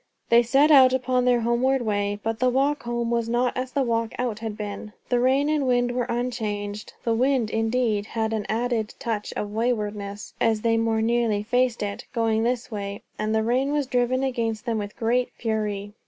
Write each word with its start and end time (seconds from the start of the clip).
They 0.29 0.41
set 0.41 0.71
out 0.71 0.93
upon 0.93 1.25
their 1.25 1.41
homeward 1.41 1.83
way, 1.83 2.19
but 2.23 2.39
the 2.39 2.49
walk 2.49 2.81
home 2.81 3.11
was 3.11 3.29
not 3.29 3.55
as 3.55 3.71
the 3.73 3.83
walk 3.83 4.15
out 4.17 4.39
had 4.39 4.57
been. 4.57 4.93
The 5.09 5.19
rain 5.19 5.47
and 5.47 5.61
the 5.61 5.67
wind 5.67 5.91
were 5.91 6.05
unchanged; 6.09 6.93
the 7.03 7.13
wind, 7.13 7.51
indeed, 7.51 8.07
had 8.07 8.33
an 8.33 8.47
added 8.49 8.95
touch 8.97 9.31
of 9.33 9.53
waywardness 9.53 10.33
as 10.41 10.61
they 10.61 10.75
more 10.77 11.03
nearly 11.03 11.43
faced 11.43 11.83
it, 11.83 12.05
going 12.15 12.41
this 12.41 12.71
way; 12.71 13.03
and 13.19 13.35
the 13.35 13.43
rain 13.43 13.71
was 13.71 13.85
driven 13.85 14.23
against 14.23 14.65
them 14.65 14.79
with 14.79 14.97
greater 14.97 15.29
fury. 15.37 15.93